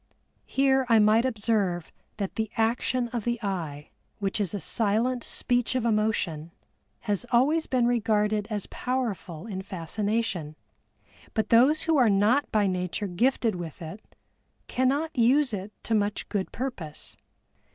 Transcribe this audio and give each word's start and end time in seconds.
Here 0.47 0.83
I 0.89 0.97
might 0.97 1.25
observe 1.25 1.91
that 2.17 2.33
the 2.33 2.49
action 2.57 3.09
of 3.09 3.23
the 3.23 3.37
eye, 3.43 3.91
which 4.17 4.41
is 4.41 4.51
a 4.51 4.59
silent 4.59 5.23
speech 5.23 5.75
of 5.75 5.85
emotion, 5.85 6.49
has 7.01 7.23
always 7.31 7.67
been 7.67 7.85
regarded 7.85 8.47
as 8.49 8.65
powerful 8.71 9.45
in 9.45 9.61
fascination, 9.61 10.55
but 11.35 11.49
those 11.49 11.83
who 11.83 11.97
are 11.97 12.09
not 12.09 12.51
by 12.51 12.65
nature 12.65 13.05
gifted 13.05 13.53
with 13.53 13.79
it 13.79 14.01
cannot 14.65 15.15
use 15.15 15.53
it 15.53 15.71
to 15.83 15.93
much 15.93 16.27
good 16.29 16.51
purpose. 16.51 17.15